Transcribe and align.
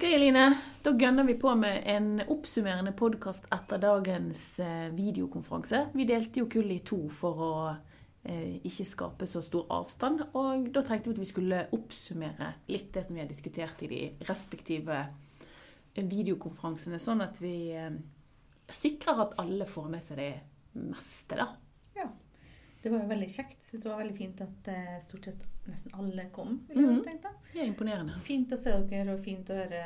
Ok, 0.00 0.06
Eline. 0.08 0.46
Da 0.80 0.94
gønner 0.96 1.26
vi 1.28 1.34
på 1.36 1.50
med 1.60 1.82
en 1.92 2.22
oppsummerende 2.32 2.94
podkast 2.96 3.42
etter 3.52 3.82
dagens 3.82 4.40
eh, 4.56 4.86
videokonferanse. 4.96 5.82
Vi 5.92 6.06
delte 6.08 6.40
jo 6.40 6.46
kullet 6.48 6.78
i 6.78 6.86
to 6.88 7.02
for 7.12 7.42
å 7.44 7.50
eh, 7.68 8.54
ikke 8.64 8.86
skape 8.88 9.28
så 9.28 9.42
stor 9.44 9.66
avstand. 9.76 10.22
Og 10.40 10.70
da 10.72 10.80
tenkte 10.88 11.10
vi 11.10 11.18
at 11.18 11.20
vi 11.20 11.28
skulle 11.28 11.60
oppsummere 11.76 12.48
litt 12.72 12.88
det 12.94 13.02
som 13.04 13.18
vi 13.18 13.20
har 13.20 13.28
diskutert 13.28 13.84
i 13.84 13.90
de 13.92 14.00
respektive 14.30 15.02
eh, 15.04 16.00
videokonferansene, 16.00 16.96
sånn 16.96 17.20
at 17.26 17.36
vi 17.44 17.54
eh, 17.76 17.92
sikrer 18.72 19.20
at 19.26 19.36
alle 19.44 19.68
får 19.68 19.92
med 19.98 20.08
seg 20.08 20.22
det 20.22 20.32
meste, 20.80 21.36
da. 21.42 21.50
Det 22.82 22.90
var 22.92 23.02
jo 23.02 23.08
veldig 23.10 23.28
kjekt. 23.34 23.62
Synes 23.66 23.82
det 23.84 23.90
var 23.90 23.98
veldig 24.00 24.16
fint 24.16 24.40
at 24.40 24.68
eh, 24.72 24.98
stort 25.04 25.24
sett 25.28 25.42
nesten 25.68 25.92
alle 25.94 26.24
kom. 26.32 26.54
vil 26.68 26.78
Mhm. 26.80 26.94
mm. 26.96 27.02
tenke. 27.04 27.28
Det 27.52 27.60
er 27.62 27.66
imponerende. 27.68 28.14
Fint 28.24 28.52
å 28.52 28.56
se 28.56 28.70
dere, 28.88 29.14
og 29.14 29.20
fint 29.24 29.50
å 29.50 29.54
høre 29.58 29.82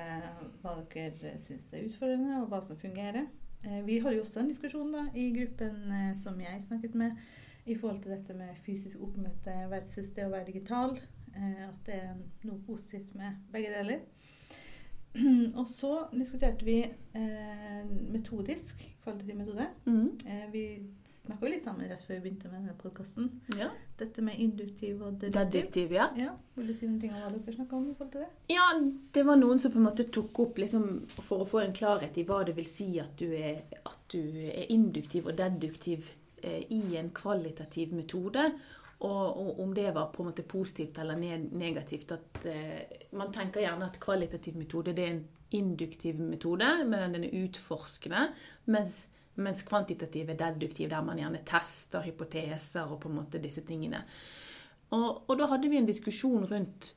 hva 0.62 0.76
dere 0.94 1.34
syns 1.38 1.72
er 1.74 1.84
utfordrende, 1.88 2.42
og 2.42 2.48
hva 2.52 2.60
som 2.62 2.76
fungerer. 2.76 3.26
Eh, 3.64 3.80
Vi 3.86 3.98
hadde 3.98 4.16
jo 4.16 4.22
også 4.22 4.40
en 4.40 4.48
diskusjon 4.48 4.92
da, 4.92 5.06
i 5.14 5.30
gruppen 5.32 5.90
eh, 5.92 6.14
som 6.14 6.38
jeg 6.40 6.62
snakket 6.62 6.94
med, 6.94 7.16
i 7.66 7.74
forhold 7.74 8.02
til 8.02 8.12
dette 8.12 8.34
med 8.36 8.54
fysisk 8.62 9.00
oppmøte 9.00 9.54
versus 9.70 10.10
det 10.14 10.26
å 10.26 10.30
være 10.30 10.46
digital. 10.52 10.98
At 11.34 11.78
det 11.86 11.94
er 11.94 12.14
noe 12.44 12.58
positivt 12.66 13.14
med 13.18 13.34
begge 13.50 13.70
deler. 13.72 14.00
Og 15.58 15.66
så 15.68 16.06
diskuterte 16.12 16.64
vi 16.64 16.76
metodisk, 18.12 18.84
kvalitativ 19.02 19.36
metode. 19.36 19.66
Mm. 19.86 20.18
Vi 20.52 20.62
snakka 21.24 21.48
litt 21.48 21.64
sammen 21.64 21.88
rett 21.88 22.02
før 22.04 22.18
vi 22.18 22.22
begynte 22.26 22.50
med 22.50 22.60
denne 22.60 22.74
podkasten. 22.78 23.28
Ja. 23.58 23.70
Dette 23.98 24.24
med 24.24 24.40
induktiv 24.42 25.02
og 25.06 25.22
deduktiv. 25.22 25.94
Ja. 25.94 26.10
Ja, 26.18 26.34
Vil 26.56 26.68
du 26.68 26.74
si 26.76 26.88
noe 26.90 27.08
om 27.08 27.22
hva 27.22 27.30
dere 27.32 27.56
snakka 27.56 27.76
om 27.78 27.86
i 27.90 27.94
forhold 27.96 28.12
til 28.12 28.24
det? 28.24 28.30
Ja, 28.52 28.66
det 29.16 29.24
var 29.26 29.40
noen 29.40 29.62
som 29.62 29.72
på 29.72 29.80
en 29.80 29.88
måte 29.88 30.08
tok 30.12 30.40
opp 30.44 30.60
liksom, 30.60 30.88
for 31.14 31.44
å 31.44 31.48
få 31.48 31.62
en 31.64 31.76
klarhet 31.76 32.18
i 32.20 32.26
hva 32.28 32.42
det 32.44 32.56
vil 32.58 32.68
si 32.68 32.90
at 33.02 33.16
du 33.20 33.32
er, 33.32 33.62
at 33.84 34.00
du 34.12 34.20
er 34.20 34.72
induktiv 34.74 35.30
og 35.30 35.38
deduktiv 35.40 36.10
eh, 36.42 36.64
i 36.68 36.98
en 37.00 37.12
kvalitativ 37.16 37.94
metode. 37.96 38.50
Og, 39.04 39.24
og 39.40 39.60
om 39.60 39.72
det 39.76 39.90
var 39.94 40.12
på 40.12 40.22
en 40.22 40.30
måte 40.30 40.44
positivt 40.48 40.98
eller 41.02 41.18
ne 41.18 41.38
negativt. 41.52 42.12
At 42.14 42.44
eh, 42.48 43.08
Man 43.12 43.32
tenker 43.32 43.64
gjerne 43.64 43.88
at 43.88 44.00
kvalitativ 44.00 44.56
metode 44.60 44.94
det 44.96 45.08
er 45.08 45.16
en 45.16 45.24
induktiv 45.54 46.18
metode, 46.18 46.66
men 46.88 47.14
den 47.14 47.26
er 47.28 47.34
utforskende. 47.44 48.28
Mens, 48.66 49.04
mens 49.36 49.62
kvantitativ 49.66 50.30
er 50.30 50.38
deduktiv, 50.38 50.88
der 50.90 51.02
man 51.02 51.18
gjerne 51.18 51.42
tester 51.46 52.04
hypoteser 52.04 52.90
og 52.90 53.00
på 53.02 53.10
en 53.10 53.18
måte 53.18 53.42
disse 53.42 53.64
tingene. 53.66 54.04
Og, 54.94 55.24
og 55.28 55.38
da 55.38 55.48
hadde 55.50 55.70
vi 55.70 55.80
en 55.80 55.88
diskusjon 55.88 56.46
rundt 56.50 56.92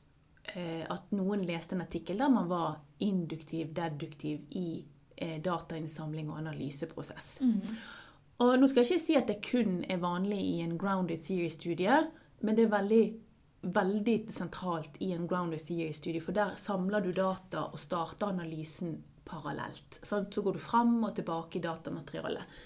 eh, 0.54 0.84
at 0.86 1.10
noen 1.16 1.42
leste 1.46 1.74
en 1.74 1.82
artikkel 1.86 2.20
der 2.20 2.30
man 2.30 2.50
var 2.50 2.78
induktiv, 3.04 3.72
deduktiv 3.74 4.44
i 4.58 4.84
eh, 5.16 5.38
datainnsamling 5.42 6.30
og 6.30 6.38
analyseprosess. 6.44 7.38
Og 8.38 8.54
nå 8.60 8.68
skal 8.70 8.84
jeg 8.84 9.00
ikke 9.00 9.06
si 9.08 9.16
at 9.18 9.30
det 9.30 9.40
kun 9.42 9.80
er 9.90 10.02
vanlig 10.02 10.38
i 10.38 10.58
en 10.62 10.76
grounded 10.78 11.24
theory-studie, 11.26 11.96
men 12.46 12.54
det 12.54 12.68
er 12.68 12.74
veldig, 12.76 13.04
veldig 13.74 14.18
sentralt 14.30 15.00
i 15.02 15.10
en 15.16 15.26
grounded 15.26 15.64
theory-studie, 15.66 16.22
for 16.22 16.36
der 16.36 16.54
samler 16.62 17.02
du 17.02 17.10
data 17.10 17.66
og 17.72 17.80
starter 17.82 18.30
analysen 18.30 19.00
parallelt. 19.28 20.00
Sant? 20.02 20.34
Så 20.34 20.42
går 20.42 20.58
du 20.58 20.62
fram 20.62 20.98
og 21.04 21.14
tilbake 21.16 21.58
i 21.58 21.64
datamaterialet. 21.64 22.58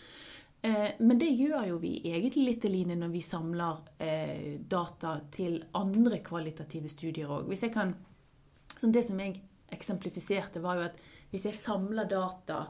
Eh, 0.62 0.90
men 0.98 1.18
det 1.18 1.32
gjør 1.34 1.66
jo 1.72 1.78
vi 1.82 1.96
egentlig 2.06 2.44
litt, 2.46 2.64
Eline, 2.68 2.96
når 3.00 3.10
vi 3.10 3.22
samler 3.26 3.80
eh, 3.98 4.60
data 4.60 5.16
til 5.34 5.58
andre 5.78 6.22
kvalitative 6.22 6.90
studier 6.92 7.32
òg. 7.34 7.50
Det 7.50 9.02
som 9.06 9.20
jeg 9.22 9.40
eksemplifiserte, 9.72 10.62
var 10.62 10.78
jo 10.78 10.86
at 10.86 11.02
hvis 11.32 11.48
jeg 11.48 11.58
samler 11.58 12.06
data 12.10 12.66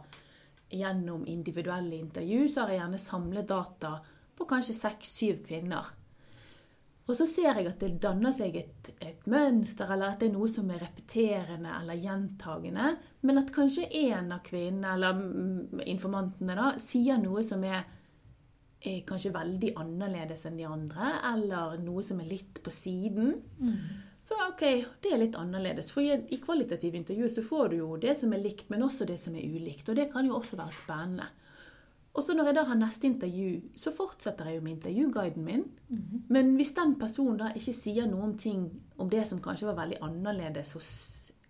gjennom 0.72 1.26
individuelle 1.28 1.98
intervju, 1.98 2.46
så 2.48 2.62
har 2.62 2.72
jeg 2.72 2.80
gjerne 2.80 3.02
samlet 3.02 3.48
data 3.48 3.96
på 4.38 4.46
kanskje 4.48 4.78
seks-syv 4.78 5.42
kvinner. 5.46 5.92
Og 7.10 7.16
så 7.18 7.26
ser 7.26 7.58
jeg 7.58 7.66
at 7.66 7.80
det 7.82 7.96
danner 8.02 8.34
seg 8.36 8.54
et, 8.60 8.90
et 9.02 9.24
mønster, 9.30 9.90
eller 9.90 10.12
at 10.12 10.20
det 10.22 10.28
er 10.30 10.36
noe 10.36 10.50
som 10.50 10.68
er 10.70 10.84
repeterende 10.84 11.72
eller 11.80 11.98
gjentagende, 11.98 12.92
men 13.26 13.40
at 13.40 13.50
kanskje 13.54 13.88
én 13.90 14.30
av 14.30 14.44
kvinnene, 14.46 14.94
eller 14.94 15.18
mm, 15.18 15.82
informantene, 15.90 16.54
da, 16.58 16.68
sier 16.82 17.18
noe 17.18 17.42
som 17.46 17.64
er, 17.66 17.82
er 18.86 19.02
kanskje 19.08 19.34
veldig 19.34 19.74
annerledes 19.82 20.46
enn 20.46 20.62
de 20.62 20.68
andre, 20.70 21.10
eller 21.32 21.76
noe 21.82 22.06
som 22.06 22.22
er 22.22 22.30
litt 22.30 22.62
på 22.62 22.70
siden. 22.74 23.34
Så 24.22 24.38
ok, 24.38 24.62
det 25.02 25.10
er 25.10 25.18
litt 25.18 25.34
annerledes. 25.34 25.90
For 25.90 26.06
i, 26.06 26.14
i 26.30 26.38
kvalitative 26.38 27.00
intervju 27.00 27.28
så 27.34 27.42
får 27.42 27.72
du 27.72 27.80
jo 27.80 27.96
det 27.98 28.14
som 28.20 28.30
er 28.32 28.44
likt, 28.44 28.68
men 28.70 28.86
også 28.86 29.08
det 29.10 29.18
som 29.24 29.34
er 29.34 29.42
ulikt. 29.50 29.88
Og 29.90 29.98
det 29.98 30.12
kan 30.12 30.28
jo 30.28 30.36
også 30.38 30.58
være 30.60 30.76
spennende. 30.78 31.26
Og 32.12 32.24
så 32.24 32.34
når 32.36 32.50
jeg 32.50 32.56
da 32.58 32.64
har 32.68 32.76
neste 32.76 33.08
intervju, 33.08 33.52
så 33.80 33.92
fortsetter 33.96 34.50
jeg 34.50 34.58
jo 34.58 34.64
med 34.66 34.74
intervjuguiden 34.74 35.44
min. 35.46 35.62
Men 36.28 36.54
hvis 36.58 36.74
den 36.76 36.98
personen 37.00 37.38
da 37.40 37.52
ikke 37.56 37.72
sier 37.72 38.08
noen 38.08 38.34
ting 38.38 38.66
om 39.00 39.08
det 39.12 39.24
som 39.30 39.40
kanskje 39.40 39.70
var 39.70 39.78
veldig 39.80 40.02
annerledes 40.04 40.74
hos 40.76 40.90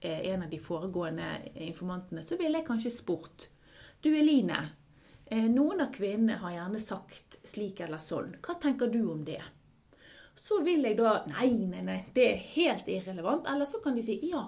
eh, 0.00 0.20
en 0.30 0.44
av 0.46 0.52
de 0.52 0.60
foregående 0.62 1.32
informantene, 1.66 2.22
så 2.22 2.38
ville 2.38 2.60
jeg 2.60 2.68
kanskje 2.68 2.94
spurt 2.94 3.48
Du 4.02 4.12
Eline, 4.14 4.60
eh, 5.26 5.48
noen 5.50 5.82
av 5.82 5.90
kvinnene 5.94 6.38
har 6.38 6.54
gjerne 6.54 6.82
sagt 6.82 7.40
slik 7.42 7.82
eller 7.82 7.98
sånn. 8.02 8.36
Hva 8.42 8.54
tenker 8.62 8.90
du 8.90 9.02
om 9.10 9.24
det? 9.26 9.42
Så 10.38 10.62
vil 10.62 10.86
jeg 10.86 10.96
da 10.96 11.24
Nei, 11.26 11.50
nei, 11.68 11.82
nei, 11.82 11.98
det 12.14 12.28
er 12.28 12.46
helt 12.54 12.86
irrelevant. 12.88 13.50
Eller 13.50 13.66
så 13.66 13.82
kan 13.82 13.98
de 13.98 14.06
si 14.06 14.20
ja, 14.30 14.46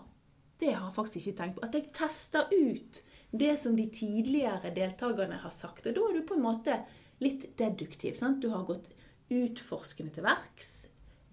det 0.62 0.70
har 0.72 0.86
jeg 0.86 0.94
faktisk 0.96 1.26
ikke 1.26 1.40
tenkt 1.42 1.58
på. 1.58 1.66
At 1.66 1.74
jeg 1.74 1.90
tester 1.92 2.46
ut 2.54 3.02
det 3.34 3.56
som 3.62 3.74
de 3.76 3.86
tidligere 3.90 4.70
deltakerne 4.76 5.40
har 5.42 5.50
sagt. 5.50 5.86
Og 5.86 5.94
da 5.96 6.04
er 6.08 6.14
du 6.20 6.22
på 6.28 6.36
en 6.38 6.44
måte 6.44 6.76
litt 7.24 7.48
deduktiv. 7.58 8.14
sant? 8.18 8.40
Du 8.42 8.48
har 8.52 8.64
gått 8.68 8.90
utforskende 9.32 10.12
til 10.14 10.26
verks. 10.26 10.70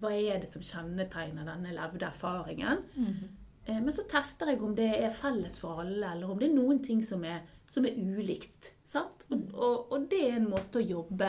Hva 0.02 0.10
er 0.16 0.40
det 0.42 0.50
som 0.50 0.64
kjennetegner 0.66 1.46
denne 1.46 1.74
levde 1.76 2.08
erfaringen? 2.08 2.84
Eh, 3.66 3.78
Men 3.80 3.94
så 3.94 4.02
tester 4.10 4.50
jeg 4.50 4.62
om 4.62 4.74
det 4.74 4.88
er 4.98 5.10
felles 5.14 5.58
for 5.62 5.80
alle, 5.84 6.12
eller 6.16 6.30
om 6.30 6.38
det 6.40 6.48
er 6.50 6.56
noen 6.56 6.80
ting 6.82 7.02
som 7.06 7.22
er, 7.24 7.42
som 7.70 7.86
er 7.86 7.94
ulikt. 7.94 8.72
Sant? 8.84 9.22
Og, 9.30 9.44
og, 9.54 9.92
og 9.92 10.08
det 10.10 10.22
er 10.26 10.36
en 10.40 10.50
måte 10.50 10.80
å 10.80 10.86
jobbe 10.86 11.28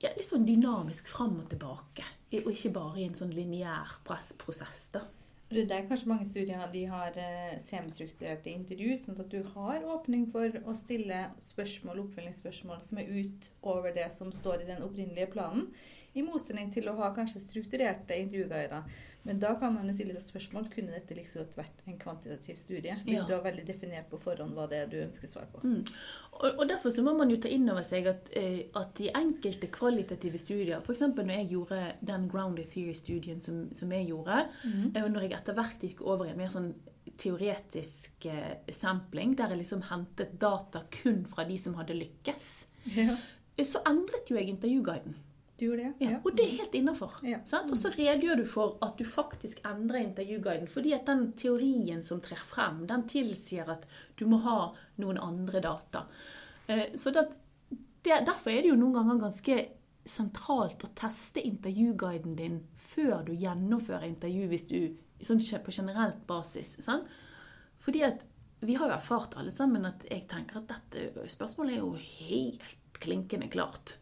ja, 0.00 0.10
litt 0.16 0.28
sånn 0.30 0.46
dynamisk 0.48 1.08
fram 1.10 1.36
og 1.42 1.50
tilbake. 1.50 2.06
Og 2.44 2.48
ikke 2.54 2.72
bare 2.72 3.00
i 3.02 3.06
en 3.08 3.14
sånn 3.18 3.34
lineær 3.34 3.98
prosess. 4.38 4.88
da. 4.94 5.02
Det 5.48 5.70
er 5.72 5.86
kanskje 5.88 6.10
mange 6.10 6.26
studier 6.28 6.66
de 6.72 6.82
har 6.90 7.14
eh, 7.16 7.54
semistrukturerte 7.64 8.50
intervju, 8.52 8.98
sånn 9.00 9.16
at 9.22 9.30
du 9.32 9.38
har 9.54 9.86
åpning 9.94 10.26
for 10.28 10.58
å 10.68 10.74
stille 10.76 11.22
spørsmål, 11.40 12.02
oppfølgingsspørsmål 12.02 12.82
som 12.84 13.00
er 13.00 13.08
utover 13.08 13.94
det 13.96 14.10
som 14.12 14.28
står 14.34 14.66
i 14.66 14.68
den 14.68 14.84
opprinnelige 14.84 15.30
planen. 15.32 15.70
I 16.14 16.22
motsetning 16.24 16.72
til 16.72 16.88
å 16.88 16.96
ha 16.98 17.12
kanskje 17.14 17.42
strukturerte 17.44 18.16
intervjuguider. 18.16 18.82
Men 19.28 19.40
da 19.42 19.50
kan 19.60 19.74
man 19.74 19.90
stille 19.92 20.14
seg 20.16 20.30
spørsmål 20.30 20.70
kunne 20.72 20.94
dette 20.94 21.12
godt 21.14 21.56
vært 21.58 21.82
en 21.86 21.98
kvantitativ 22.00 22.56
studie. 22.56 22.94
Hvis 23.04 23.18
Ja. 23.20 23.26
du 23.26 23.32
har 23.34 23.42
veldig 23.42 23.66
definert 23.66 24.08
på 24.08 24.18
forhånd 24.18 24.54
hva 24.54 24.66
det 24.68 24.78
er 24.78 24.86
du 24.86 24.96
ønsker 24.96 25.28
svar 25.28 25.46
på. 25.52 25.60
Mm. 25.62 25.84
Og, 26.32 26.58
og 26.58 26.68
Derfor 26.68 26.90
så 26.90 27.02
må 27.02 27.12
man 27.16 27.30
jo 27.30 27.36
ta 27.36 27.48
inn 27.48 27.68
over 27.68 27.82
seg 27.82 28.06
at, 28.06 28.30
eh, 28.32 28.62
at 28.74 29.00
i 29.00 29.10
enkelte 29.14 29.68
kvalitative 29.68 30.38
studier 30.38 30.80
F.eks. 30.80 31.00
når 31.00 31.34
jeg 31.34 31.50
gjorde 31.50 31.94
den 32.00 32.28
grounded 32.28 32.70
theory-studien 32.72 33.40
som, 33.40 33.68
som 33.74 33.92
jeg 33.92 34.08
gjorde, 34.08 34.48
mm. 34.64 34.96
og 35.04 35.10
når 35.10 35.20
jeg 35.22 35.32
etter 35.32 35.54
hvert 35.54 35.80
gikk 35.82 36.00
over 36.00 36.26
i 36.26 36.30
en 36.30 36.38
mer 36.38 36.48
sånn 36.48 36.72
teoretisk 37.18 38.26
eh, 38.26 38.56
sampling, 38.72 39.36
der 39.36 39.52
jeg 39.52 39.64
liksom 39.64 39.82
hentet 39.90 40.38
data 40.40 40.84
kun 41.02 41.26
fra 41.26 41.44
de 41.44 41.58
som 41.58 41.74
hadde 41.74 41.96
lykkes, 41.98 42.50
Ja, 42.94 43.16
eh, 43.56 43.66
så 43.66 43.82
endret 43.84 44.30
jo 44.30 44.36
jeg 44.38 44.48
intervjuguiden. 44.54 45.16
Du 45.58 45.66
gjorde 45.66 45.88
det? 45.88 46.06
Ja, 46.06 46.18
og 46.22 46.36
det 46.36 46.44
er 46.44 46.56
helt 46.60 46.76
innafor. 46.78 47.16
Ja. 47.26 47.40
Og 47.60 47.74
så 47.80 47.90
redegjør 47.94 48.42
du 48.42 48.44
for 48.48 48.76
at 48.84 48.98
du 48.98 49.04
faktisk 49.08 49.60
endrer 49.66 50.04
intervjuguiden, 50.04 50.68
fordi 50.70 50.94
at 50.96 51.08
den 51.08 51.32
teorien 51.38 52.02
som 52.06 52.22
trer 52.24 52.42
frem, 52.46 52.84
den 52.90 53.06
tilsier 53.10 53.70
at 53.74 53.86
du 54.18 54.26
må 54.30 54.40
ha 54.44 54.60
noen 55.02 55.18
andre 55.22 55.62
data. 55.64 56.06
Eh, 56.66 56.94
Så 56.94 57.10
det, 57.14 57.26
det, 57.70 58.22
derfor 58.26 58.50
er 58.50 58.62
det 58.62 58.72
jo 58.72 58.78
noen 58.78 58.96
ganger 59.00 59.22
ganske 59.26 59.58
sentralt 60.08 60.84
å 60.86 60.92
teste 60.96 61.42
intervjuguiden 61.44 62.36
din 62.38 62.62
før 62.94 63.26
du 63.26 63.34
gjennomfører 63.36 64.08
intervju, 64.08 64.48
hvis 64.48 64.66
du 64.70 64.80
sånn 65.24 65.42
på 65.64 65.74
generelt 65.74 66.26
basis. 66.26 66.76
Sant? 66.84 67.08
Fordi 67.82 68.02
at 68.06 68.22
vi 68.60 68.74
har 68.74 68.90
jo 68.90 68.96
erfart 68.96 69.36
alle 69.38 69.52
sammen 69.54 69.86
at 69.86 70.02
jeg 70.10 70.26
tenker 70.30 70.60
at 70.60 70.70
dette 70.72 71.28
spørsmålet 71.30 71.76
er 71.76 71.82
jo 71.82 71.92
helt 71.94 72.98
klinkende 72.98 73.50
klart. 73.52 73.98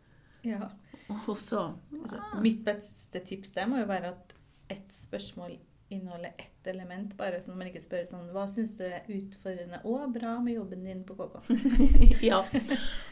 Ja. 0.46 0.70
Og 1.08 1.38
så 1.38 1.72
Altså, 2.02 2.20
mitt 2.42 2.64
beste 2.66 3.22
tips 3.26 3.54
der 3.54 3.66
må 3.70 3.80
jo 3.80 3.88
være 3.90 4.12
at 4.14 4.34
et 4.70 4.92
spørsmål 5.02 5.58
inneholder 5.88 6.32
ett 6.38 6.66
element, 6.66 7.16
bare 7.16 7.38
så 7.42 7.54
man 7.54 7.68
ikke 7.70 7.82
spør 7.84 8.06
sånn 8.10 8.30
Hva 8.34 8.46
syns 8.50 8.72
du 8.74 8.82
er 8.88 9.04
utfordrende 9.06 9.78
og 9.86 10.16
bra 10.16 10.32
med 10.42 10.56
jobben 10.56 10.82
din 10.82 11.04
på 11.06 11.14
KK? 11.14 11.36
ja. 12.30 12.40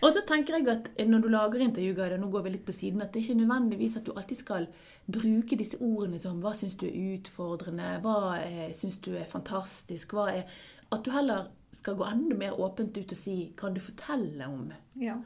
Og 0.03 0.09
så 0.11 0.25
tenker 0.27 0.59
jeg 0.59 0.67
at 0.73 0.89
når 1.07 1.23
du 1.23 1.29
lager 1.31 1.63
intervjuguider, 1.63 2.19
nå 2.19 2.33
går 2.33 2.47
vi 2.49 2.55
litt 2.57 2.67
på 2.67 2.75
siden, 2.75 3.05
at 3.05 3.15
det 3.15 3.21
er 3.21 3.29
ikke 3.29 3.43
nødvendigvis 3.45 3.99
at 4.01 4.09
du 4.09 4.15
alltid 4.17 4.43
skal 4.43 4.67
bruke 5.07 5.59
disse 5.61 5.79
ordene 5.79 6.19
som 6.23 6.43
Hva 6.43 6.57
syns 6.59 6.75
du 6.81 6.89
er 6.89 6.99
utfordrende? 7.15 7.93
Hva 8.03 8.41
eh, 8.41 8.73
syns 8.75 8.99
du 9.07 9.13
er 9.15 9.31
fantastisk? 9.31 10.17
Hva 10.17 10.33
er 10.35 10.59
At 10.91 11.07
du 11.07 11.15
heller 11.15 11.53
skal 11.75 11.97
gå 11.99 12.05
enda 12.07 12.37
mer 12.39 12.59
åpent 12.61 12.97
ut 12.97 13.13
og 13.13 13.19
si 13.19 13.53
Kan 13.57 13.75
du 13.75 13.81
fortelle 13.81 14.47
om 14.47 14.73
Ja. 15.01 15.17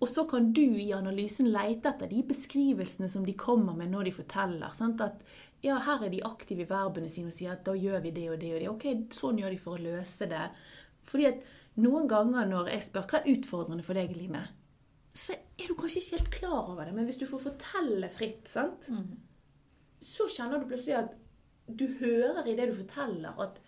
Og 0.00 0.08
så 0.08 0.24
kan 0.30 0.52
du 0.52 0.62
i 0.62 0.88
analysen 0.96 1.50
lete 1.52 1.90
etter 1.92 2.08
de 2.10 2.22
beskrivelsene 2.22 3.10
som 3.12 3.24
de 3.26 3.34
kommer 3.34 3.76
med 3.76 3.90
når 3.92 4.04
de 4.08 4.12
forteller. 4.12 4.72
Sant? 4.78 5.00
At 5.04 5.20
ja, 5.62 5.78
her 5.78 6.04
er 6.06 6.10
de 6.10 6.22
aktive 6.24 6.62
i 6.64 6.68
verbene 6.70 7.10
sine 7.10 7.28
og 7.32 7.36
sier 7.38 7.52
at 7.52 7.64
da 7.64 7.72
gjør 7.76 8.00
vi 8.02 8.10
det 8.16 8.28
og 8.30 8.38
det 8.40 8.52
og 8.54 8.60
det. 8.60 8.68
Ok, 8.70 8.86
sånn 9.14 9.38
gjør 9.42 9.50
de 9.50 9.58
for 9.58 9.76
å 9.76 9.82
løse 9.82 10.28
det. 10.30 10.44
Fordi 11.08 11.26
at 11.26 11.42
noen 11.78 12.08
ganger 12.10 12.46
når 12.50 12.70
jeg 12.72 12.82
spør 12.88 13.06
hva 13.10 13.20
er 13.22 13.30
utfordrende 13.36 13.84
for 13.86 13.94
deg, 13.94 14.16
Line, 14.16 14.46
så 15.14 15.32
er 15.34 15.66
du 15.68 15.74
kanskje 15.74 16.00
ikke 16.02 16.16
helt 16.18 16.30
klar 16.40 16.68
over 16.72 16.84
det. 16.84 16.94
Men 16.94 17.06
hvis 17.08 17.18
du 17.18 17.26
får 17.26 17.40
fortelle 17.50 18.08
fritt, 18.10 18.48
sant, 18.48 18.88
Mm. 18.88 19.16
så 20.00 20.28
kjenner 20.30 20.60
du 20.60 20.66
plutselig 20.70 20.96
at 20.98 21.14
du 21.68 21.86
hører 22.00 22.46
i 22.46 22.54
det 22.56 22.68
du 22.70 22.74
forteller 22.78 23.34
at 23.42 23.58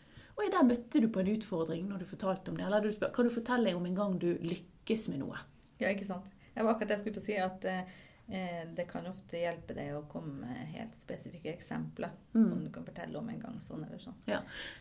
Oi, 0.41 0.49
der 0.49 0.65
møtte 0.65 1.03
du 1.03 1.09
på 1.13 1.21
en 1.21 1.33
utfordring 1.35 1.89
når 1.91 2.03
du 2.03 2.09
fortalte 2.09 2.53
om 2.53 2.57
det. 2.57 2.65
Eller 2.65 2.85
du 2.85 2.93
spør, 2.95 3.13
kan 3.13 3.27
du 3.29 3.35
fortelle 3.35 3.75
om 3.77 3.89
en 3.89 3.97
gang 3.99 4.15
du 4.21 4.31
lykkes 4.41 5.11
med 5.13 5.21
noe? 5.21 5.41
Ja, 5.83 5.91
ikke 5.91 6.09
sant. 6.09 6.31
Jeg 6.55 6.65
var 6.65 6.73
akkurat 6.73 6.89
det 6.89 6.97
jeg 6.97 7.03
skulle 7.03 7.19
til 7.19 7.23
å 7.23 7.27
si, 7.27 7.37
at 7.45 7.67
eh, 7.69 8.63
det 8.77 8.87
kan 8.89 9.07
ofte 9.11 9.39
hjelpe 9.41 9.77
deg 9.77 9.93
å 9.99 10.05
komme 10.09 10.47
med 10.47 10.73
helt 10.73 10.97
spesifikke 10.97 11.53
eksempler. 11.53 12.15
Mm. 12.33 12.47
Om 12.47 12.65
du 12.65 12.71
kan 12.73 12.89
fortelle 12.89 13.21
om 13.21 13.29
en 13.29 13.43
gang 13.43 13.61
sånn 13.65 13.85
eller 13.85 14.01
sånn. 14.01 14.17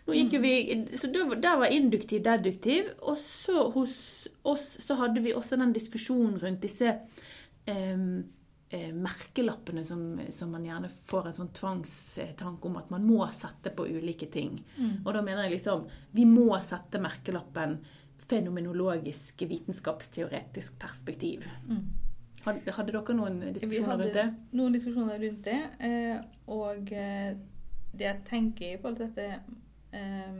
Nå 0.07 0.15
gikk 0.15 0.37
jo 0.37 0.41
vi, 0.43 0.55
så 0.95 1.11
der, 1.11 1.27
var, 1.33 1.61
var 1.65 1.75
induktiv, 1.75 2.23
deduktiv. 2.25 2.93
Og 3.03 3.19
så 3.19 3.67
hos 3.75 3.97
oss 4.47 4.71
så 4.85 4.99
hadde 5.01 5.25
vi 5.25 5.35
også 5.35 5.59
den 5.59 5.75
diskusjonen 5.75 6.39
rundt 6.39 6.63
disse 6.63 6.95
eh, 7.67 8.07
merkelappene 8.69 9.81
som, 9.85 10.03
som 10.29 10.51
man 10.53 10.65
gjerne 10.67 10.91
får 11.09 11.27
en 11.27 11.37
sånn 11.39 11.53
tvangstanke 11.57 12.69
om 12.69 12.75
at 12.77 12.91
man 12.93 13.07
må 13.07 13.23
sette 13.33 13.71
på 13.73 13.87
ulike 13.89 14.27
ting. 14.29 14.59
Mm. 14.77 14.99
Og 15.01 15.09
da 15.15 15.23
mener 15.25 15.47
jeg 15.47 15.55
liksom 15.55 15.87
Vi 16.13 16.27
må 16.29 16.51
sette 16.61 17.01
merkelappen 17.01 17.79
fenomenologisk, 18.29 19.41
vitenskapsteoretisk 19.49 20.77
perspektiv. 20.79 21.47
Mm. 21.69 21.87
Hadde, 22.45 22.73
hadde 22.75 22.93
dere 22.93 23.15
noen 23.17 23.39
diskusjoner 23.55 23.97
rundt 23.97 24.13
det? 24.13 24.13
Vi 24.13 24.27
hadde 24.27 24.59
noen 24.59 24.75
diskusjoner 24.77 25.23
rundt 25.23 25.49
det. 25.49 25.61
Eh, 25.87 26.19
og 26.53 26.93
eh, 26.93 27.31
det 27.91 28.05
jeg 28.05 28.21
tenker 28.29 28.75
i 28.75 28.77
forhold 28.79 28.99
til 29.01 29.09
dette 29.09 29.97
eh, 29.97 30.37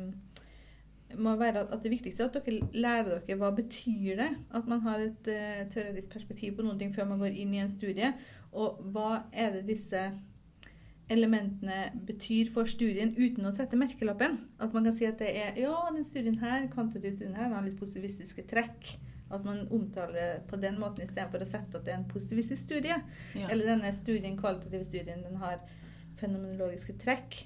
må 1.18 1.36
være 1.40 1.66
at, 1.66 1.84
det 1.84 1.92
viktigste 1.92 2.24
er 2.24 2.30
at 2.30 2.38
dere 2.46 2.68
lærer 2.74 3.22
dere 3.26 3.38
hva 3.40 3.50
betyr 3.56 4.20
det 4.20 4.30
at 4.56 4.68
man 4.70 4.84
har 4.86 5.02
et 5.04 5.30
uh, 5.32 5.62
teoretisk 5.74 6.14
perspektiv 6.14 6.58
på 6.58 6.66
noen 6.66 6.80
ting 6.80 6.94
før 6.96 7.10
man 7.10 7.22
går 7.24 7.34
inn 7.34 7.56
i 7.56 7.64
en 7.64 7.72
studie. 7.72 8.12
Og 8.54 8.82
hva 8.94 9.24
er 9.34 9.56
det 9.58 9.68
disse 9.70 10.04
elementene 11.10 11.90
betyr 12.06 12.52
for 12.54 12.70
studien 12.70 13.16
uten 13.18 13.48
å 13.50 13.54
sette 13.54 13.78
merkelappen. 13.80 14.38
At 14.62 14.74
man 14.76 14.86
kan 14.86 14.96
si 14.98 15.08
at 15.10 15.22
det 15.22 15.32
er 15.34 15.58
ja, 15.58 15.74
den 15.90 16.06
studien 16.06 16.38
her, 16.44 16.68
kvantitativ 16.74 17.18
studien 17.18 17.38
her, 17.38 17.50
den 17.50 17.58
har 17.58 17.66
litt 17.66 17.80
positivistiske 17.80 18.46
trekk. 18.50 18.92
At 19.34 19.46
man 19.46 19.66
omtaler 19.74 20.44
på 20.50 20.58
den 20.62 20.80
måten 20.82 21.06
istedenfor 21.06 21.42
å 21.46 21.50
sette 21.50 21.78
at 21.78 21.86
det 21.86 21.94
er 21.94 22.00
en 22.00 22.10
positivistisk 22.10 22.64
studie. 22.64 22.98
Ja. 23.38 23.50
Eller 23.50 23.74
denne 23.74 23.92
studien, 23.98 24.38
kvalitative 24.38 24.86
studien, 24.86 25.26
den 25.26 25.42
har 25.42 25.62
fenomenologiske 26.22 26.98
trekk. 27.02 27.42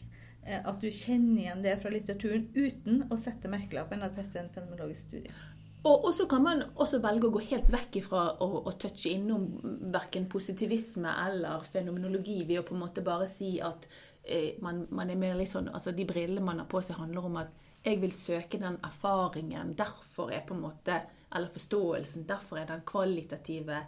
Eh, 0.46 0.62
At 0.64 0.82
du 0.82 0.90
kjenner 0.92 1.42
igjen 1.42 1.64
det 1.64 1.80
fra 1.82 1.92
litteraturen 1.94 2.48
uten 2.56 3.04
å 3.12 3.18
sette 3.20 3.52
merkelappen 3.52 4.04
at 4.04 4.16
dette 4.18 4.40
er 4.40 4.46
en 4.46 4.54
fenomenologisk 4.54 5.10
studie. 5.10 5.36
Og, 5.84 6.14
så 6.16 6.24
kan 6.32 6.40
man 6.46 6.62
også 6.80 7.02
velge 7.04 7.28
å 7.28 7.34
gå 7.36 7.42
helt 7.50 7.68
vekk 7.72 7.98
ifra 8.00 8.22
å, 8.40 8.46
å 8.64 8.72
touche 8.80 9.12
innom 9.12 9.50
verken 9.92 10.30
positivisme 10.32 11.12
eller 11.26 11.66
fenomenologi 11.74 12.38
ved 12.48 12.62
å 12.62 12.64
på 12.70 12.78
en 12.78 12.84
måte 12.86 13.04
bare 13.04 13.28
si 13.28 13.58
at 13.60 13.84
eh, 14.24 14.62
man, 14.64 14.86
man 14.96 15.12
er 15.12 15.20
mer 15.20 15.36
litt 15.36 15.52
sånn 15.52 15.68
Altså 15.68 15.92
de 15.92 16.06
brillene 16.08 16.46
man 16.46 16.64
har 16.64 16.70
på 16.72 16.80
seg, 16.80 16.96
handler 17.02 17.28
om 17.28 17.36
at 17.42 17.52
jeg 17.84 18.00
vil 18.00 18.16
søke 18.16 18.62
den 18.62 18.78
erfaringen. 18.80 19.74
Derfor 19.76 20.32
er 20.32 20.46
på 20.48 20.56
en 20.56 20.64
måte 20.64 21.02
Eller 21.36 21.52
forståelsen. 21.52 22.28
Derfor 22.30 22.62
er 22.62 22.70
den 22.70 22.86
kvalitative 22.88 23.82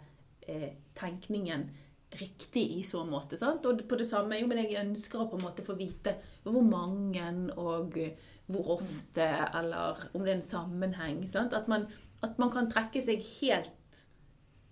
eh, 0.44 0.72
tenkningen 1.00 1.70
riktig 2.12 2.78
i 2.78 2.82
så 2.86 3.04
måte. 3.04 3.38
sant? 3.38 3.66
Og 3.66 3.82
på 3.88 3.98
det 3.98 4.06
samme, 4.06 4.38
jo, 4.40 4.46
men 4.46 4.58
jeg 4.58 4.78
ønsker 4.80 5.20
å 5.20 5.28
på 5.30 5.36
en 5.38 5.44
måte 5.44 5.64
få 5.66 5.76
vite 5.76 6.16
hvor 6.44 6.62
mange 6.62 7.26
og 7.56 7.98
hvor 8.46 8.68
ofte, 8.78 9.26
eller 9.58 10.06
om 10.14 10.22
det 10.22 10.30
er 10.32 10.36
en 10.36 10.48
sammenheng. 10.50 11.28
sant? 11.28 11.52
At 11.52 11.68
man, 11.68 11.88
at 12.22 12.38
man 12.38 12.50
kan 12.50 12.70
trekke 12.70 13.02
seg 13.02 13.24
helt 13.40 13.72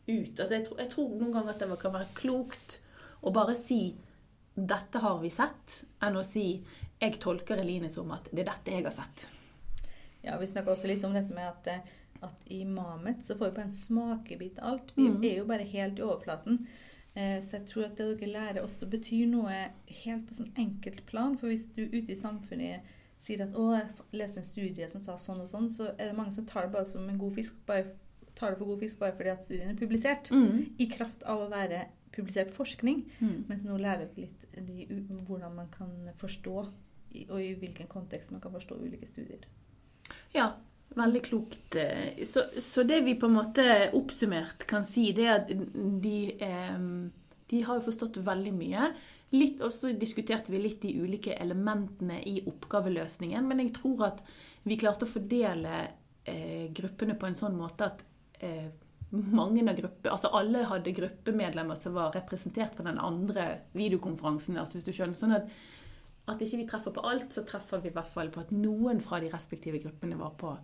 ut. 0.08 0.38
Altså, 0.38 0.54
jeg, 0.54 0.64
tror, 0.66 0.78
jeg 0.80 0.90
tror 0.90 1.14
noen 1.18 1.32
ganger 1.32 1.54
at 1.54 1.58
det 1.64 1.78
kan 1.80 1.92
være 1.92 2.14
klokt 2.14 2.78
å 3.24 3.32
bare 3.32 3.54
si 3.56 3.96
'dette 4.54 5.00
har 5.02 5.18
vi 5.18 5.30
sett', 5.30 5.84
enn 6.00 6.16
å 6.16 6.22
si 6.24 6.62
'jeg 7.00 7.18
tolker 7.20 7.58
Eline 7.58 7.90
som 7.90 8.10
at 8.12 8.28
det 8.30 8.46
er 8.46 8.52
dette 8.52 8.70
jeg 8.70 8.84
har 8.84 8.92
sett'. 8.92 9.24
Ja, 10.22 10.38
Vi 10.38 10.46
snakker 10.46 10.72
også 10.72 10.86
litt 10.86 11.04
om 11.04 11.12
dette 11.12 11.34
med 11.34 11.48
at, 11.48 11.66
eh, 11.66 11.80
at 12.22 12.34
i 12.50 12.64
Mamet 12.64 13.24
så 13.24 13.34
får 13.36 13.50
vi 13.50 13.56
på 13.56 13.60
en 13.62 13.72
smakebit 13.72 14.58
av 14.58 14.72
alt. 14.72 14.92
Vi 14.96 15.08
Mm. 15.08 15.24
er 15.24 15.36
jo 15.38 15.44
bare 15.44 15.64
helt 15.64 15.98
i 15.98 16.02
overflaten. 16.02 16.66
Eh, 17.16 17.40
Så 17.42 17.58
jeg 17.58 17.66
tror 17.66 17.84
at 17.84 17.96
det 17.96 18.20
dere 18.20 18.32
lærer 18.32 18.62
også 18.62 18.88
betyr 18.90 19.26
noe 19.30 19.54
helt 19.86 20.26
på 20.26 20.34
sånn 20.34 20.52
enkelt 20.58 21.06
plan. 21.06 21.36
For 21.38 21.46
hvis 21.48 21.66
du 21.76 21.84
ute 21.84 22.12
i 22.12 22.18
samfunnet 22.18 22.80
sier 23.18 23.42
at 23.42 23.54
'å, 23.54 23.72
jeg 23.78 23.88
leste 24.12 24.38
en 24.38 24.44
studie 24.44 24.88
som 24.88 25.00
sa 25.00 25.16
sånn 25.16 25.40
og 25.40 25.48
sånn', 25.48 25.70
så 25.70 25.94
er 25.98 26.08
det 26.08 26.16
mange 26.16 26.32
som 26.34 26.46
tar 26.46 26.62
det 26.62 26.72
bare 26.72 26.84
som 26.86 27.08
en 27.08 27.18
god 27.18 27.34
fisk. 27.34 27.54
Bare, 27.66 27.86
tar 28.34 28.50
det 28.50 28.58
for 28.58 28.66
god 28.66 28.80
fisk 28.80 28.98
bare 28.98 29.12
fordi 29.12 29.30
at 29.30 29.44
studien 29.44 29.70
er 29.70 29.74
publisert. 29.78 30.30
Mm. 30.30 30.74
I 30.78 30.86
kraft 30.86 31.22
av 31.22 31.40
å 31.40 31.50
være 31.50 31.86
publisert 32.12 32.50
forskning. 32.50 33.04
Mm. 33.20 33.44
Mens 33.48 33.64
nå 33.64 33.76
lærer 33.78 34.06
dere 34.06 34.26
litt 34.26 34.66
de, 34.66 34.86
hvordan 35.26 35.54
man 35.54 35.68
kan 35.68 36.10
forstå, 36.16 36.68
og 37.30 37.40
i 37.40 37.54
hvilken 37.54 37.86
kontekst 37.86 38.32
man 38.32 38.40
kan 38.40 38.52
forstå 38.52 38.74
ulike 38.74 39.06
studier. 39.06 39.46
Ja, 40.34 40.56
veldig 40.94 41.22
klokt. 41.24 41.74
Eh, 41.76 42.24
Så, 42.26 42.46
så 42.60 42.82
det 42.82 43.00
vi 43.04 43.16
på 43.18 43.26
en 43.26 43.38
måte 43.38 43.90
oppsummert 43.96 44.66
kan 44.70 44.86
si, 44.86 45.10
det 45.16 45.26
er 45.26 45.40
at 45.40 45.50
de, 45.50 46.16
de 47.50 47.62
har 47.66 47.80
jo 47.80 47.86
forstått 47.88 48.22
veldig 48.24 48.54
mye. 48.54 48.92
Og 49.34 49.70
så 49.74 49.90
diskuterte 49.98 50.52
vi 50.52 50.62
litt 50.62 50.82
de 50.84 50.94
ulike 51.02 51.34
elementene 51.34 52.20
i 52.22 52.38
oppgaveløsningen. 52.46 53.46
Men 53.48 53.64
jeg 53.64 53.74
tror 53.80 54.08
at 54.12 54.24
vi 54.64 54.78
klarte 54.80 55.08
å 55.08 55.10
fordele 55.10 55.84
eh, 56.24 56.70
gruppene 56.74 57.18
på 57.18 57.28
en 57.28 57.38
sånn 57.38 57.56
måte 57.58 57.90
at 57.90 58.04
eh, 58.40 58.70
mange 59.14 59.62
av 59.70 59.76
gruppe, 59.78 60.10
altså 60.10 60.30
alle 60.34 60.64
hadde 60.66 60.94
gruppemedlemmer 60.94 61.78
som 61.78 61.94
var 61.94 62.14
representert 62.16 62.74
på 62.74 62.86
den 62.86 62.98
andre 62.98 63.60
videokonferansen. 63.74 64.58
altså 64.58 64.78
hvis 64.78 64.88
du 64.88 64.94
skjønner, 64.94 65.18
sånn 65.18 65.36
at 65.38 65.50
at 66.24 66.40
ikke 66.40 66.56
vi 66.62 66.68
treffer 66.68 66.94
på 66.96 67.02
alt, 67.04 67.34
så 67.36 67.44
treffer 67.44 67.82
vi 67.84 67.90
i 67.90 67.94
hvert 67.94 68.08
fall 68.08 68.30
på 68.32 68.40
at 68.40 68.52
noen 68.54 69.02
fra 69.04 69.18
de 69.20 69.28
respektive 69.32 69.80
gruppene 69.82 70.16
var 70.16 70.32
på, 70.40 70.54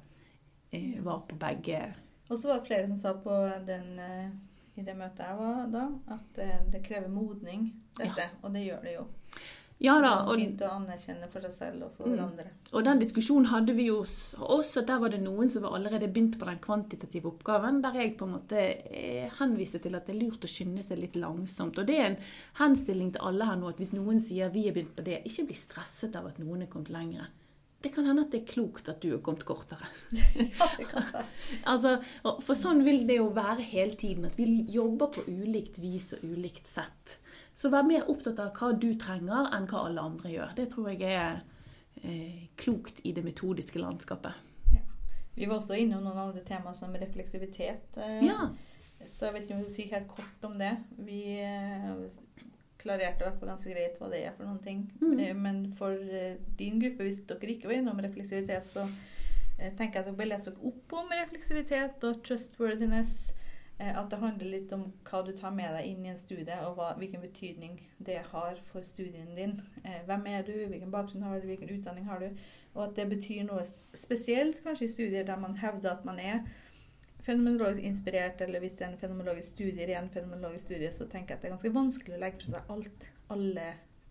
var 1.02 1.20
på 1.28 1.36
begge. 1.40 1.80
Og 2.30 2.38
så 2.38 2.48
var 2.48 2.60
det 2.60 2.66
flere 2.68 2.86
som 2.88 2.96
sa 2.96 3.12
på 3.14 3.38
den, 3.66 3.98
eh, 3.98 4.28
i 4.78 4.82
det 4.86 4.94
møtet 4.96 5.18
jeg 5.26 5.36
var 5.36 5.64
da, 5.72 5.88
at 6.14 6.38
eh, 6.38 6.60
det 6.70 6.84
krever 6.86 7.08
modning, 7.10 7.72
dette. 7.98 8.28
Og 8.42 8.52
det 8.54 8.62
gjør 8.68 8.82
det 8.86 8.94
jo. 8.94 9.06
Ja 9.80 9.94
da, 10.04 10.26
og, 10.28 10.36
fint 10.36 10.60
å 10.60 10.74
anerkjenne 10.76 11.24
for 11.32 11.40
seg 11.40 11.52
selv 11.54 11.84
og 11.86 11.92
for 11.96 12.06
Mm. 12.06 12.12
hverandre. 12.18 12.50
og 12.72 12.84
den 12.84 12.98
diskusjonen 13.00 13.46
hadde 13.48 13.72
vi 13.74 13.86
jo 13.86 14.02
også. 14.36 14.82
Der 14.86 14.98
var 15.00 15.08
det 15.08 15.22
noen 15.22 15.48
som 15.50 15.62
var 15.62 15.72
allerede 15.74 16.06
begynt 16.12 16.38
på 16.38 16.44
den 16.44 16.58
kvantitative 16.58 17.26
oppgaven, 17.32 17.80
der 17.82 17.92
jeg 17.94 18.18
på 18.18 18.26
en 18.26 18.34
måte 18.34 18.58
eh, 18.92 19.30
henviste 19.40 19.80
til 19.80 19.94
at 19.96 20.04
det 20.06 20.14
er 20.16 20.20
lurt 20.20 20.44
å 20.44 20.46
skynde 20.52 20.82
seg 20.84 20.98
litt 20.98 21.16
langsomt. 21.16 21.78
Og 21.78 21.86
det 21.86 21.96
er 21.98 22.06
en 22.10 22.16
henstilling 22.60 23.12
til 23.12 23.22
alle 23.24 23.46
her 23.48 23.56
nå 23.56 23.68
at 23.70 23.78
hvis 23.80 23.94
noen 23.96 24.20
sier 24.20 24.50
vi 24.50 24.68
er 24.68 24.72
begynt 24.76 24.94
på 24.94 25.02
det, 25.02 25.24
ikke 25.24 25.46
bli 25.46 25.54
stresset 25.56 26.14
av 26.14 26.26
at 26.26 26.38
noen 26.38 26.62
er 26.62 26.66
kommet 26.66 26.90
lengre. 26.90 27.26
Det 27.82 27.88
kan 27.94 28.04
hende 28.04 28.26
at 28.26 28.32
det 28.34 28.42
er 28.42 28.50
klokt 28.50 28.88
at 28.92 29.00
du 29.00 29.08
er 29.14 29.22
kommet 29.24 29.44
kortere. 29.48 29.86
Ja, 30.12 30.66
det 30.76 30.86
kan 30.90 31.06
være. 31.12 31.22
Altså, 31.72 31.94
for 32.44 32.54
sånn 32.58 32.82
vil 32.84 33.06
det 33.08 33.16
jo 33.16 33.30
være 33.36 33.64
hele 33.64 33.96
tiden, 33.96 34.26
at 34.28 34.36
vi 34.36 34.46
jobber 34.68 35.08
på 35.14 35.24
ulikt 35.30 35.78
vis 35.80 36.10
og 36.18 36.24
ulikt 36.28 36.68
sett. 36.68 37.16
Så 37.56 37.70
vær 37.72 37.86
mer 37.88 38.04
opptatt 38.12 38.38
av 38.40 38.52
hva 38.56 38.72
du 38.76 38.90
trenger, 39.00 39.48
enn 39.56 39.66
hva 39.70 39.86
alle 39.88 40.04
andre 40.12 40.32
gjør. 40.34 40.52
Det 40.56 40.68
tror 40.74 40.90
jeg 40.92 41.02
er 41.08 41.40
eh, 42.04 42.46
klokt 42.60 43.00
i 43.04 43.12
det 43.16 43.24
metodiske 43.24 43.80
landskapet. 43.80 44.46
Vi 45.36 45.46
var 45.48 45.56
også 45.60 45.76
innom 45.78 46.02
noen 46.04 46.18
andre 46.26 46.42
temaer 46.44 46.74
som 46.76 46.92
refleksivitet. 46.92 47.96
eh, 47.96 48.20
Ja. 48.26 48.50
Så 49.08 49.30
jeg 49.30 49.32
vet 49.32 49.44
ikke 49.46 49.54
om 49.56 49.60
jeg 49.62 49.70
skal 49.70 49.76
si 49.78 49.84
helt 49.94 50.08
kort 50.12 50.42
om 50.44 50.58
det. 50.60 50.74
Vi 51.00 51.20
eh, 51.40 51.94
klarerte 52.80 53.24
i 53.24 53.28
hvert 53.28 53.40
fall 53.40 53.52
ganske 53.52 53.72
greit 53.74 53.98
hva 54.00 54.10
det 54.12 54.22
er 54.24 54.36
for 54.36 54.48
noen 54.48 54.62
ting. 54.64 54.84
Mm. 55.00 55.18
Eh, 55.18 55.34
Men 55.36 55.60
for 55.78 55.96
eh, 56.20 56.38
din 56.58 56.80
gruppe, 56.82 57.06
hvis 57.06 57.20
dere 57.28 57.54
ikke 57.54 57.70
var 57.70 57.80
innom 57.80 58.00
refleksivitet, 58.02 58.70
så 58.70 58.86
eh, 58.86 59.72
tenker 59.76 60.00
jeg 60.00 60.04
at 60.04 60.08
dere 60.08 60.16
bør 60.22 60.32
lese 60.32 60.50
dere 60.50 60.72
opp 60.72 60.96
om 61.02 61.12
refleksivitet 61.20 62.08
og 62.08 62.24
trustworthiness. 62.26 63.34
At 63.80 64.10
det 64.12 64.18
handler 64.20 64.50
litt 64.52 64.72
om 64.76 64.82
hva 65.08 65.22
du 65.24 65.30
tar 65.32 65.54
med 65.56 65.70
deg 65.72 65.86
inn 65.88 66.02
i 66.04 66.10
en 66.12 66.18
studie, 66.20 66.56
og 66.66 66.74
hva, 66.76 66.90
hvilken 67.00 67.22
betydning 67.24 67.78
det 67.96 68.18
har 68.28 68.58
for 68.66 68.84
studien 68.84 69.30
din. 69.38 69.54
Hvem 70.04 70.26
er 70.28 70.42
du, 70.44 70.52
hvilken 70.68 70.92
bakgrunn 70.92 71.24
har 71.24 71.40
du, 71.40 71.46
hvilken 71.48 71.72
utdanning 71.72 72.04
har 72.04 72.20
du? 72.20 72.42
Og 72.74 72.82
at 72.84 72.92
det 72.98 73.06
betyr 73.08 73.46
noe 73.48 73.64
spesielt 73.96 74.60
kanskje 74.66 74.84
i 74.84 74.92
studier 74.92 75.24
der 75.24 75.40
man 75.40 75.56
hevder 75.62 75.94
at 75.94 76.04
man 76.04 76.20
er 76.20 76.42
fenomenologisk 77.24 77.86
inspirert, 77.86 78.40
eller 78.40 78.62
hvis 78.62 78.76
det 78.78 78.86
er 78.86 78.92
en 78.92 79.00
fenomenologisk 79.00 79.54
studie, 79.54 79.86
ren 79.90 80.10
fenomenologisk 80.12 80.68
studie, 80.68 80.92
så 80.92 81.06
tenker 81.06 81.34
jeg 81.34 81.38
at 81.38 81.42
det 81.42 81.50
er 81.50 81.56
ganske 81.56 81.74
vanskelig 81.74 82.16
å 82.16 82.20
legge 82.24 82.44
fra 82.44 82.52
seg 82.56 82.74
alt, 82.76 83.08
alle 83.34 83.66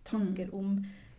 tanker 0.10 0.52
om 0.56 0.76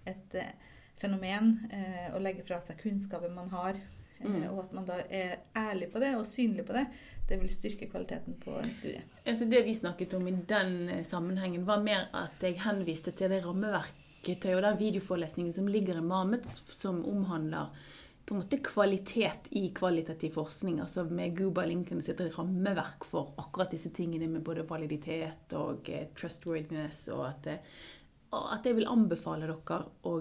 et 0.09 0.37
eh, 0.39 0.53
fenomen, 1.01 1.57
eh, 1.73 2.11
og 2.15 2.23
legge 2.25 2.45
fra 2.47 2.61
seg 2.65 2.79
kunnskapen 2.83 3.35
man 3.35 3.51
har. 3.55 3.79
Eh, 3.79 4.01
Mm. 4.21 4.43
Og 4.53 4.65
at 4.65 4.73
man 4.77 4.89
da 4.89 4.99
er 5.09 5.39
ærlig 5.57 5.89
på 5.93 6.01
det 6.03 6.13
og 6.19 6.27
synlig 6.29 6.67
på 6.69 6.77
det, 6.77 6.85
det 7.29 7.39
vil 7.41 7.53
styrke 7.53 7.89
kvaliteten 7.89 8.37
på 8.43 8.53
en 8.59 8.73
studie. 8.81 9.03
Altså 9.25 9.47
det 9.49 9.63
vi 9.65 9.75
snakket 9.75 10.15
om 10.19 10.27
i 10.29 10.35
den 10.49 10.75
eh, 10.89 11.05
sammenhengen, 11.07 11.65
var 11.67 11.81
mer 11.83 12.09
at 12.17 12.43
jeg 12.45 12.61
henviste 12.61 13.15
til 13.17 13.33
det 13.33 13.41
rammeverktøyet 13.47 14.59
og 14.59 14.67
den 14.67 14.81
videoforelesningen 14.83 15.55
som 15.57 15.71
ligger 15.71 16.03
i 16.03 16.05
Mamet, 16.05 16.45
som 16.69 17.01
omhandler 17.09 17.73
på 18.31 18.35
en 18.37 18.45
måte 18.45 18.61
kvalitet 18.63 19.49
i 19.59 19.73
kvalitativ 19.75 20.37
forskning. 20.39 20.77
Altså 20.81 21.03
med 21.05 21.33
Guba 21.35 21.65
Lincoln 21.67 22.03
sitt 22.07 22.21
rammeverk 22.37 23.03
for 23.11 23.33
akkurat 23.43 23.73
disse 23.75 23.91
tingene 23.91 24.29
med 24.31 24.45
både 24.47 24.63
validitet 24.69 25.51
og 25.59 25.91
eh, 25.91 26.05
trustworthiness, 26.15 27.09
og 27.11 27.25
at, 27.27 27.49
og 28.31 28.47
at 28.55 28.69
jeg 28.71 28.79
vil 28.79 28.87
anbefale 28.87 29.51
dere 29.51 29.81
å 30.07 30.15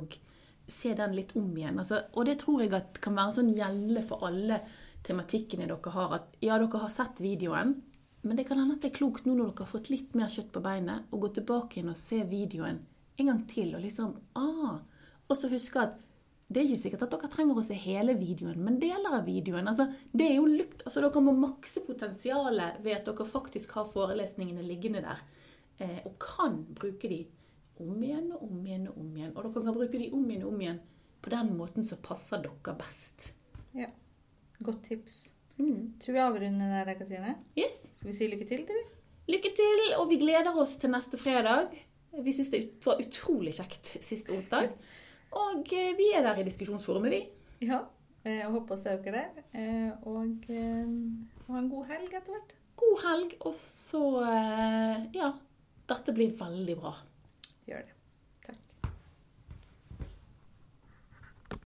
se 0.66 0.96
den 0.98 1.14
litt 1.20 1.36
om 1.38 1.54
igjen. 1.54 1.78
Altså, 1.84 2.02
og 2.18 2.26
det 2.26 2.40
tror 2.42 2.66
jeg 2.66 2.82
kan 2.98 3.22
være 3.22 3.38
sånn 3.38 3.54
gjelde 3.54 4.06
for 4.10 4.26
alle 4.26 4.58
tematikkene 5.06 5.70
dere 5.70 5.96
har. 6.00 6.18
At 6.18 6.42
ja, 6.42 6.58
dere 6.58 6.84
har 6.88 6.98
sett 6.98 7.22
videoen, 7.22 7.78
men 8.26 8.42
det 8.42 8.50
kan 8.50 8.58
hende 8.58 8.80
at 8.80 8.82
det 8.82 8.90
er 8.90 8.98
klokt 8.98 9.30
nå 9.30 9.38
når 9.38 9.54
dere 9.54 9.68
har 9.68 9.74
fått 9.78 9.94
litt 9.94 10.18
mer 10.18 10.34
kjøtt 10.34 10.50
på 10.58 10.66
beinet, 10.66 11.06
å 11.14 11.22
gå 11.22 11.30
tilbake 11.38 11.78
igjen 11.78 11.94
og 11.94 12.02
se 12.02 12.26
videoen 12.26 12.82
en 13.22 13.34
gang 13.36 13.46
til. 13.54 13.78
Og 13.78 13.86
liksom, 13.86 14.18
ah, 14.34 14.80
og 15.30 15.38
så 15.38 15.54
huske 15.54 15.86
at 15.86 16.06
det 16.50 16.62
er 16.62 16.66
ikke 16.66 16.82
sikkert 16.82 17.04
at 17.06 17.12
dere 17.14 17.30
trenger 17.30 17.60
å 17.62 17.64
se 17.66 17.76
hele 17.78 18.16
videoen, 18.18 18.58
men 18.66 18.80
deler 18.82 19.20
av 19.20 19.28
videoen. 19.28 19.68
Altså, 19.70 19.86
det 20.18 20.26
er 20.32 20.40
jo 20.40 20.48
lukt, 20.50 20.82
altså 20.82 21.04
Dere 21.04 21.22
må 21.22 21.36
makse 21.38 21.84
potensialet 21.86 22.80
ved 22.82 22.96
at 22.96 23.06
dere 23.06 23.28
faktisk 23.30 23.76
har 23.78 23.90
forelesningene 23.92 24.64
liggende 24.66 25.04
der, 25.06 25.22
eh, 25.78 26.00
og 26.10 26.16
kan 26.24 26.64
bruke 26.80 27.12
de 27.12 27.20
om 27.80 28.02
igjen 28.02 28.32
og 28.34 28.48
om 28.48 28.64
igjen 28.66 28.88
og 28.90 28.98
om 28.98 29.12
igjen. 29.14 29.36
Og 29.36 29.44
dere 29.46 29.66
kan 29.68 29.78
bruke 29.78 30.02
de 30.02 30.08
om 30.18 30.24
igjen 30.26 30.46
og 30.48 30.56
om 30.56 30.64
igjen 30.66 30.80
på 31.22 31.34
den 31.36 31.52
måten 31.60 31.86
som 31.86 32.02
passer 32.02 32.42
dere 32.42 32.76
best. 32.80 33.30
Ja. 33.78 33.92
Godt 34.66 34.88
tips. 34.90 35.20
Mm. 35.60 36.00
Tror 36.02 36.16
vi 36.16 36.24
avrunder 36.24 36.74
der, 36.82 36.96
Katrine. 36.98 37.36
Yes. 37.60 37.78
Skal 38.00 38.10
vi 38.10 38.16
si 38.18 38.32
lykke 38.32 38.48
til 38.50 38.66
til? 38.66 38.82
Lykke 39.30 39.52
til, 39.54 39.84
og 40.00 40.10
vi 40.10 40.18
gleder 40.18 40.58
oss 40.58 40.80
til 40.82 40.90
neste 40.96 41.20
fredag. 41.22 41.78
Vi 42.26 42.34
syns 42.34 42.50
det 42.50 42.64
var 42.82 42.98
utrolig 43.04 43.54
kjekt 43.60 44.00
sist 44.02 44.34
onsdag. 44.34 44.74
Og 45.38 45.74
eh, 45.76 45.92
vi 45.98 46.10
er 46.16 46.24
der 46.26 46.40
i 46.42 46.46
diskusjonsforumet, 46.48 47.12
vi. 47.14 47.22
Ja. 47.68 47.84
Jeg 48.26 48.50
håper 48.52 48.76
å 48.76 48.80
se 48.80 48.96
dere 49.04 49.22
der. 49.22 49.44
Eh, 49.56 49.92
Og 50.10 50.48
eh, 50.52 50.90
ha 51.48 51.60
en 51.60 51.70
god 51.72 51.86
helg 51.92 52.14
etter 52.14 52.34
hvert. 52.36 52.56
God 52.80 52.98
helg, 53.06 53.38
og 53.48 53.56
så 53.58 54.04
eh, 54.24 55.06
Ja. 55.18 55.34
Dette 55.90 56.14
blir 56.14 56.36
veldig 56.38 56.76
bra. 56.78 56.92
Gjør 57.66 57.86
det. 57.88 57.96